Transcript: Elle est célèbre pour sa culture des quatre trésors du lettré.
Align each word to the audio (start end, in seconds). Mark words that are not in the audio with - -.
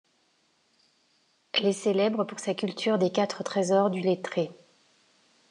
Elle 1.53 1.67
est 1.67 1.73
célèbre 1.73 2.23
pour 2.23 2.39
sa 2.39 2.55
culture 2.55 2.97
des 2.97 3.11
quatre 3.11 3.43
trésors 3.43 3.91
du 3.91 4.01
lettré. 4.01 4.49